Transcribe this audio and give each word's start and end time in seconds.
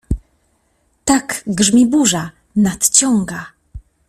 —Tak, 1.09 1.43
grzmi, 1.47 1.87
burza 1.87 2.29
nadciąga. 2.55 3.45